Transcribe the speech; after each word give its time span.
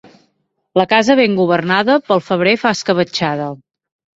La 0.81 0.85
casa 0.93 1.17
ben 1.19 1.35
governada 1.41 1.99
pel 2.09 2.25
febrer 2.31 2.57
fa 2.63 2.73
escabetxada. 2.79 3.53